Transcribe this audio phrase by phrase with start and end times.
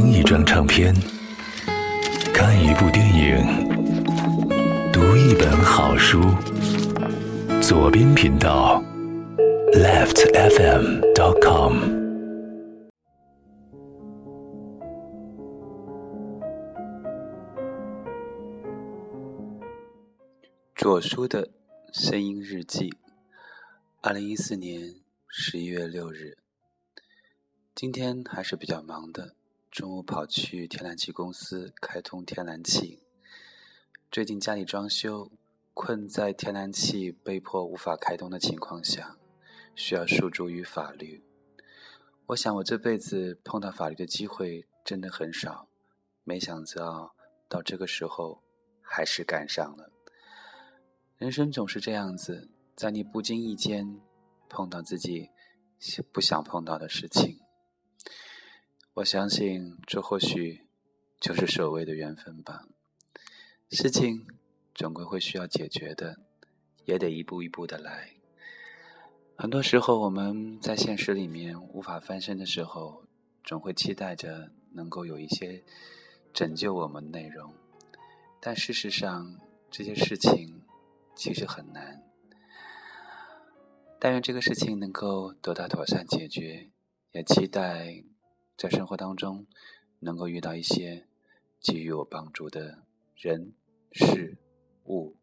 [0.00, 0.94] 听一张唱片，
[2.32, 3.68] 看一部电影，
[4.92, 6.20] 读一本好书。
[7.60, 8.80] 左边频道
[9.72, 11.74] ，leftfm.com。
[20.76, 21.48] 左书的
[21.92, 22.94] 声音日记，
[24.00, 24.94] 二零一四年
[25.26, 26.38] 十一月六日。
[27.74, 29.34] 今天还是比较忙的，
[29.78, 33.00] 中午跑去天然气公司开通天然气。
[34.10, 35.30] 最近家里装修，
[35.72, 39.16] 困在天然气被迫无法开通的情况下，
[39.76, 41.22] 需要诉诸于法律。
[42.26, 45.68] 我想我这辈子碰到法律的机会真的很少，
[46.24, 47.14] 没想到
[47.48, 48.42] 到这个时候
[48.82, 49.92] 还是赶上了。
[51.18, 54.00] 人生总是这样子，在你不经意间
[54.48, 55.30] 碰到自己
[56.12, 57.38] 不想碰到的事情。
[58.98, 60.66] 我相信，这或许
[61.20, 62.66] 就是所谓的缘分吧。
[63.70, 64.26] 事情
[64.74, 66.18] 总归会需要解决的，
[66.84, 68.14] 也得一步一步的来。
[69.36, 73.04] 很多时候，我们在现实里面无法翻身的时候，
[73.44, 75.62] 总会期待着能够有一些
[76.32, 77.54] 拯救我们的内容。
[78.40, 79.38] 但事实上，
[79.70, 80.64] 这些事情
[81.14, 82.02] 其实很难。
[84.00, 86.70] 但愿这个事情能够得到妥善解决，
[87.12, 88.02] 也期待。
[88.58, 89.46] 在生活当中，
[90.00, 91.06] 能够遇到一些
[91.60, 92.82] 给予我帮助的
[93.14, 93.54] 人、
[93.92, 94.36] 事、
[94.86, 95.16] 物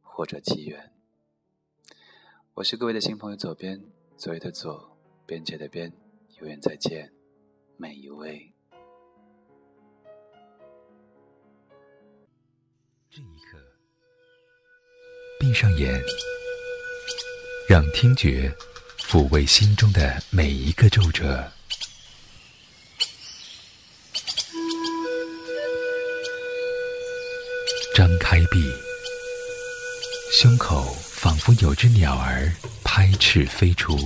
[0.00, 0.92] 或者机缘。
[2.54, 3.84] 我是各位的新朋友，左边，
[4.16, 4.96] 左右的左，
[5.26, 5.92] 边界的边，
[6.38, 7.12] 有缘再见，
[7.76, 8.52] 每一位。
[13.10, 13.58] 这一刻，
[15.40, 16.00] 闭上眼，
[17.68, 18.48] 让听觉
[19.00, 21.50] 抚慰心中的每一个皱褶。
[27.92, 28.72] 张开臂，
[30.32, 32.52] 胸口仿佛有只鸟儿
[32.84, 33.98] 拍翅飞出。